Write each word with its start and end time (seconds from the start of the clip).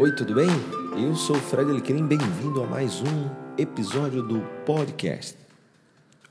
Oi, 0.00 0.12
tudo 0.12 0.34
bem? 0.34 0.48
Eu 0.96 1.14
sou 1.14 1.36
o 1.36 1.38
Fred 1.38 1.70
Alecrim, 1.70 2.06
bem-vindo 2.06 2.62
a 2.62 2.66
mais 2.66 3.02
um 3.02 3.60
episódio 3.60 4.22
do 4.22 4.40
podcast. 4.64 5.36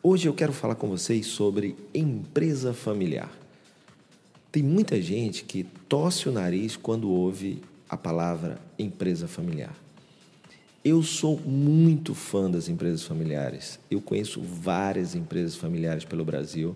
Hoje 0.01 0.27
eu 0.27 0.33
quero 0.33 0.51
falar 0.51 0.73
com 0.73 0.89
vocês 0.89 1.27
sobre 1.27 1.75
empresa 1.93 2.73
familiar. 2.73 3.29
Tem 4.51 4.63
muita 4.63 4.99
gente 4.99 5.43
que 5.43 5.65
tosse 5.87 6.27
o 6.27 6.31
nariz 6.31 6.75
quando 6.75 7.11
ouve 7.11 7.61
a 7.87 7.95
palavra 7.95 8.59
empresa 8.79 9.27
familiar. 9.27 9.75
Eu 10.83 11.03
sou 11.03 11.39
muito 11.39 12.15
fã 12.15 12.49
das 12.49 12.69
empresas 12.69 13.03
familiares. 13.03 13.79
Eu 13.91 14.01
conheço 14.01 14.41
várias 14.41 15.13
empresas 15.13 15.55
familiares 15.55 16.03
pelo 16.03 16.25
Brasil 16.25 16.75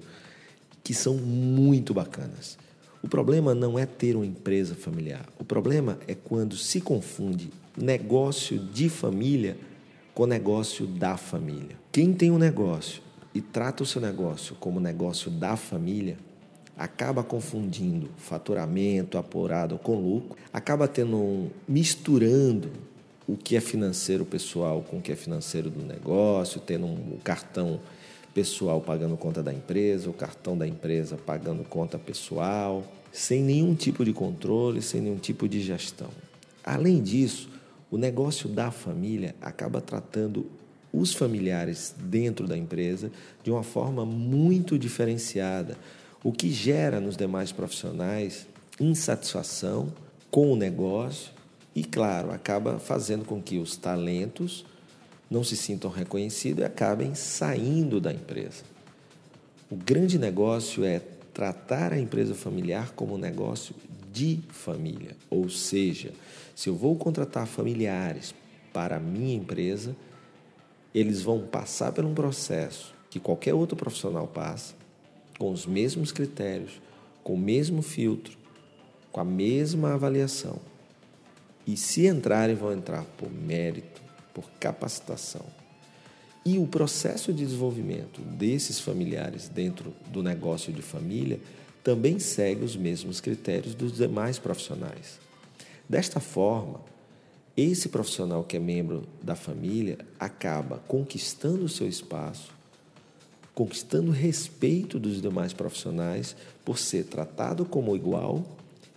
que 0.84 0.94
são 0.94 1.18
muito 1.18 1.92
bacanas. 1.92 2.56
O 3.04 3.08
problema 3.08 3.54
não 3.54 3.78
é 3.78 3.86
ter 3.86 4.16
uma 4.16 4.26
empresa 4.26 4.74
familiar. 4.74 5.26
O 5.38 5.44
problema 5.44 6.00
é 6.08 6.16
quando 6.16 6.56
se 6.56 6.80
confunde 6.80 7.50
negócio 7.78 8.58
de 8.58 8.88
família 8.88 9.58
com 10.14 10.26
negócio 10.26 10.88
da 10.88 11.18
família. 11.18 11.76
Quem 11.92 12.14
tem 12.14 12.32
um 12.32 12.38
negócio 12.38 13.02
e 13.36 13.42
trata 13.42 13.84
o 13.84 13.86
seu 13.86 14.02
negócio 14.02 14.56
como 14.60 14.80
negócio 14.80 15.30
da 15.30 15.58
família, 15.58 16.18
acaba 16.78 17.24
confundindo 17.24 18.10
faturamento 18.18 19.18
apurado 19.18 19.78
com 19.78 19.96
lucro, 19.96 20.38
acaba 20.52 20.88
tendo 20.88 21.18
um, 21.18 21.50
misturando 21.68 22.70
o 23.28 23.36
que 23.36 23.56
é 23.56 23.62
financeiro 23.62 24.26
pessoal 24.26 24.82
com 24.82 24.98
o 24.98 25.02
que 25.02 25.12
é 25.12 25.16
financeiro 25.16 25.70
do 25.70 25.84
negócio, 25.84 26.62
tendo 26.62 26.86
um, 26.86 27.18
cartão 27.24 27.80
pessoal 28.34 28.82
pagando 28.82 29.16
conta 29.16 29.44
da 29.44 29.54
empresa, 29.54 30.10
o 30.10 30.14
cartão 30.14 30.58
da 30.58 30.68
empresa 30.68 31.18
pagando 31.18 31.64
conta 31.64 32.00
pessoal, 32.00 32.84
sem 33.12 33.44
nenhum 33.44 33.76
tipo 33.76 34.04
de 34.04 34.12
controle, 34.12 34.82
sem 34.82 35.02
nenhum 35.02 35.18
tipo 35.18 35.48
de 35.48 35.62
gestão. 35.62 36.10
Além 36.64 37.02
disso, 37.02 37.50
o 37.92 37.98
negócio 37.98 38.50
da 38.50 38.72
família 38.72 39.36
acaba 39.40 39.80
tratando 39.80 40.50
os 40.92 41.14
familiares 41.14 41.94
dentro 41.98 42.48
da 42.48 42.58
empresa 42.58 43.12
de 43.44 43.52
uma 43.52 43.64
forma 43.64 44.06
muito 44.06 44.78
diferenciada, 44.78 45.78
o 46.24 46.32
que 46.32 46.52
gera 46.52 47.00
nos 47.00 47.18
demais 47.18 47.52
profissionais 47.52 48.48
insatisfação 48.80 49.94
com 50.32 50.52
o 50.52 50.56
negócio 50.56 51.32
e, 51.76 51.84
claro, 51.84 52.32
acaba 52.32 52.80
fazendo 52.80 53.26
com 53.26 53.42
que 53.42 53.60
os 53.60 53.78
talentos 53.78 54.66
não 55.30 55.44
se 55.44 55.58
sintam 55.58 55.90
reconhecidos 55.90 56.62
e 56.62 56.66
acabem 56.66 57.16
saindo 57.16 58.00
da 58.00 58.14
empresa. 58.14 58.64
O 59.70 59.76
grande 59.76 60.20
negócio 60.20 60.84
é 60.84 61.02
tratar 61.34 61.92
a 61.94 62.00
empresa 62.00 62.36
familiar 62.36 62.92
como 62.92 63.16
um 63.16 63.18
negócio 63.18 63.76
de 64.12 64.40
família, 64.50 65.16
ou 65.30 65.50
seja, 65.50 66.14
se 66.56 66.70
eu 66.70 66.76
vou 66.76 66.96
contratar 66.96 67.48
familiares 67.48 68.36
para 68.72 68.98
a 68.98 69.00
minha 69.00 69.36
empresa, 69.36 69.96
eles 70.94 71.24
vão 71.24 71.40
passar 71.40 71.92
por 71.92 72.06
um 72.06 72.14
processo 72.14 72.94
que 73.10 73.20
qualquer 73.20 73.56
outro 73.56 73.76
profissional 73.76 74.28
passa, 74.28 74.76
com 75.40 75.52
os 75.52 75.66
mesmos 75.66 76.12
critérios, 76.12 76.80
com 77.24 77.34
o 77.34 77.38
mesmo 77.38 77.82
filtro, 77.82 78.38
com 79.12 79.20
a 79.20 79.26
mesma 79.26 79.94
avaliação. 79.94 80.60
E 81.66 81.76
se 81.76 82.06
entrarem, 82.06 82.56
vão 82.56 82.72
entrar 82.72 83.04
por 83.18 83.32
mérito, 83.32 84.03
por 84.34 84.50
capacitação. 84.60 85.46
E 86.46 86.58
o 86.58 86.68
processo 86.68 87.32
de 87.32 87.46
desenvolvimento 87.46 88.22
desses 88.22 88.80
familiares 88.80 89.48
dentro 89.48 89.94
do 90.08 90.22
negócio 90.22 90.74
de 90.74 90.82
família 90.82 91.40
também 91.84 92.20
segue 92.20 92.64
os 92.64 92.76
mesmos 92.76 93.22
critérios 93.22 93.76
dos 93.76 93.94
demais 93.94 94.40
profissionais. 94.40 95.20
Desta 95.88 96.20
forma, 96.20 96.82
esse 97.56 97.90
profissional 97.90 98.44
que 98.44 98.58
é 98.58 98.60
membro 98.60 99.04
da 99.22 99.36
família 99.36 99.98
acaba 100.20 100.80
conquistando 100.88 101.66
o 101.66 101.70
seu 101.70 101.88
espaço, 101.88 102.52
conquistando 103.54 104.10
o 104.10 104.14
respeito 104.14 105.00
dos 105.00 105.22
demais 105.22 105.54
profissionais 105.54 106.36
por 106.66 106.80
ser 106.80 107.06
tratado 107.06 107.64
como 107.64 107.96
igual 107.96 108.44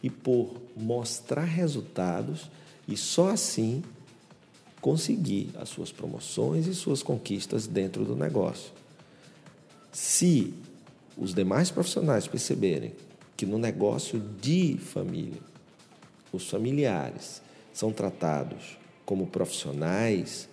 e 0.03 0.09
por 0.09 0.55
mostrar 0.77 1.45
resultados 1.45 2.51
e 2.89 2.97
só 2.97 3.31
assim 3.31 3.83
conseguir 4.87 5.51
as 5.57 5.69
suas 5.69 5.91
promoções 5.91 6.69
e 6.69 6.73
suas 6.73 7.03
conquistas 7.03 7.67
dentro 7.67 8.05
do 8.05 8.15
negócio. 8.15 8.71
Se 9.91 10.55
os 11.19 11.35
demais 11.35 11.73
profissionais 11.73 12.29
perceberem 12.29 12.93
que 13.37 13.45
no 13.45 13.59
negócio 13.59 14.21
de 14.41 14.79
família, 14.79 15.41
os 16.33 16.49
familiares 16.49 17.43
são 17.73 17.91
tratados 17.91 18.79
como 19.05 19.27
profissionais, 19.27 20.49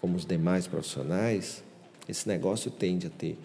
como 0.00 0.16
os 0.16 0.24
demais 0.24 0.66
profissionais, 0.66 1.62
esse 2.08 2.26
negócio 2.26 2.70
tende 2.70 3.08
a 3.08 3.10
ter 3.10 3.38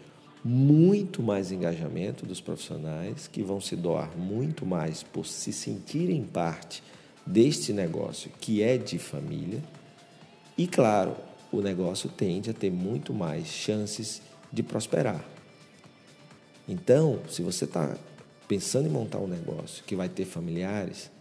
muito 0.46 1.22
mais 1.22 1.52
engajamento 1.52 2.26
dos 2.26 2.40
profissionais 2.40 3.28
que 3.28 3.44
vão 3.44 3.60
se 3.60 3.76
doar 3.76 4.18
muito 4.18 4.66
mais 4.66 5.04
por 5.04 5.26
se 5.26 5.52
sentirem 5.52 6.24
parte 6.24 6.82
deste 7.26 7.72
negócio 7.74 8.32
que 8.40 8.62
é 8.62 8.78
de 8.78 9.00
família. 9.00 9.62
E 10.58 10.68
claro, 10.68 11.16
o 11.52 11.62
negócio 11.62 12.10
tende 12.10 12.50
a 12.50 12.54
ter 12.54 12.72
muito 12.72 13.14
mais 13.14 13.48
chances 13.48 14.22
de 14.52 14.62
prosperar. 14.64 15.24
Então, 16.68 17.20
se 17.30 17.42
você 17.42 17.66
está 17.66 17.98
pensando 18.48 18.88
em 18.88 18.92
montar 18.92 19.20
um 19.20 19.28
negócio 19.28 19.84
que 19.84 19.96
vai 19.96 20.10
ter 20.10 20.26
familiares, 20.26 21.12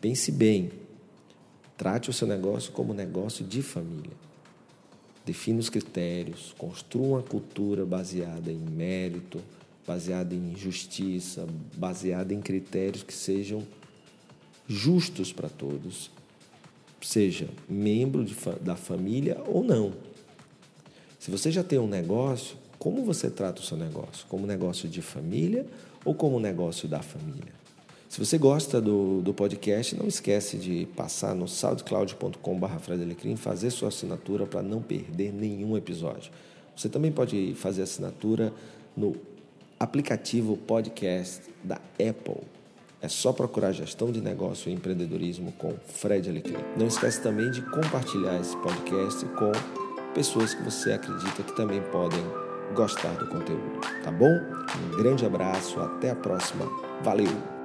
pense 0.00 0.32
bem. 0.32 0.70
Trate 1.76 2.10
o 2.10 2.12
seu 2.12 2.26
negócio 2.26 2.72
como 2.72 2.92
negócio 2.92 3.44
de 3.44 3.62
família. 3.62 4.12
Defina 5.24 5.60
os 5.60 5.70
critérios, 5.70 6.54
construa 6.58 7.18
uma 7.18 7.22
cultura 7.22 7.86
baseada 7.86 8.50
em 8.50 8.58
mérito, 8.58 9.40
baseada 9.86 10.34
em 10.34 10.54
justiça, 10.56 11.46
baseada 11.74 12.34
em 12.34 12.40
critérios 12.40 13.02
que 13.02 13.14
sejam 13.14 13.66
justos 14.70 15.32
para 15.32 15.48
todos, 15.48 16.12
seja 17.02 17.48
membro 17.68 18.24
da 18.60 18.76
família 18.76 19.36
ou 19.48 19.64
não. 19.64 19.92
Se 21.18 21.28
você 21.28 21.50
já 21.50 21.64
tem 21.64 21.76
um 21.76 21.88
negócio, 21.88 22.56
como 22.78 23.04
você 23.04 23.28
trata 23.28 23.60
o 23.60 23.64
seu 23.64 23.76
negócio? 23.76 24.24
Como 24.28 24.46
negócio 24.46 24.88
de 24.88 25.02
família 25.02 25.66
ou 26.04 26.14
como 26.14 26.38
negócio 26.38 26.88
da 26.88 27.02
família? 27.02 27.52
Se 28.08 28.24
você 28.24 28.38
gosta 28.38 28.80
do, 28.80 29.20
do 29.22 29.34
podcast, 29.34 29.96
não 29.96 30.06
esquece 30.06 30.56
de 30.56 30.86
passar 30.96 31.34
no 31.34 31.48
soundcloud.com.br 31.48 33.24
e 33.24 33.36
fazer 33.36 33.70
sua 33.70 33.88
assinatura 33.88 34.46
para 34.46 34.62
não 34.62 34.80
perder 34.80 35.32
nenhum 35.32 35.76
episódio. 35.76 36.30
Você 36.76 36.88
também 36.88 37.10
pode 37.10 37.54
fazer 37.56 37.82
assinatura 37.82 38.52
no 38.96 39.16
aplicativo 39.78 40.56
podcast 40.56 41.42
da 41.62 41.76
Apple. 41.94 42.59
É 43.02 43.08
só 43.08 43.32
procurar 43.32 43.72
gestão 43.72 44.12
de 44.12 44.20
negócio 44.20 44.70
e 44.70 44.74
empreendedorismo 44.74 45.52
com 45.52 45.74
Fred 45.86 46.28
Alecrim. 46.28 46.62
Não 46.76 46.86
esquece 46.86 47.22
também 47.22 47.50
de 47.50 47.62
compartilhar 47.62 48.38
esse 48.38 48.56
podcast 48.58 49.24
com 49.36 49.52
pessoas 50.14 50.52
que 50.52 50.62
você 50.62 50.92
acredita 50.92 51.42
que 51.42 51.56
também 51.56 51.80
podem 51.90 52.22
gostar 52.74 53.12
do 53.14 53.26
conteúdo, 53.26 53.80
tá 54.04 54.10
bom? 54.10 54.28
Um 54.28 54.96
grande 54.96 55.24
abraço, 55.24 55.80
até 55.80 56.10
a 56.10 56.14
próxima. 56.14 56.66
Valeu! 57.02 57.59